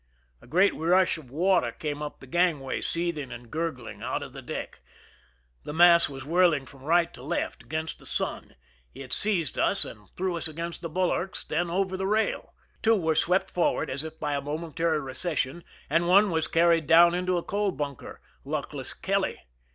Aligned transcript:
A 0.41 0.47
great 0.47 0.73
rush 0.73 1.19
of 1.19 1.29
water 1.29 1.71
came 1.71 2.01
up 2.01 2.19
the 2.21 2.25
gangway, 2.25 2.81
seething 2.81 3.31
and 3.31 3.51
gurgling 3.51 4.01
out 4.01 4.23
of 4.23 4.33
the 4.33 4.41
deck. 4.41 4.79
The 5.63 5.75
mass 5.75 6.09
was 6.09 6.25
whirling 6.25 6.65
from 6.65 6.81
right 6.81 7.13
to 7.13 7.21
left" 7.21 7.61
against 7.65 7.99
the 7.99 8.07
sun"; 8.07 8.55
it 8.95 9.13
seized 9.13 9.59
us 9.59 9.85
and 9.85 10.09
threw 10.17 10.37
us 10.37 10.47
against 10.47 10.81
the 10.81 10.89
bulwarks, 10.89 11.43
then 11.43 11.69
over 11.69 11.95
the 11.95 12.07
rail. 12.07 12.55
Two 12.81 12.95
were 12.99 13.13
swept 13.13 13.51
forward 13.51 13.91
as 13.91 14.03
if 14.03 14.19
by 14.19 14.33
a 14.33 14.41
momentary 14.41 14.99
recession, 14.99 15.63
and 15.87 16.07
one 16.07 16.31
was 16.31 16.47
carried 16.47 16.87
down 16.87 17.13
into 17.13 17.37
a 17.37 17.43
coal 17.43 17.71
bunker— 17.71 18.21
luckless 18.43 18.95
Kelly. 18.95 19.41